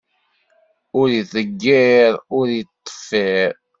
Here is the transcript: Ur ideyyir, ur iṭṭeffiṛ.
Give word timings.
Ur 0.99 1.07
ideyyir, 1.19 2.13
ur 2.37 2.45
iṭṭeffiṛ. 2.61 3.51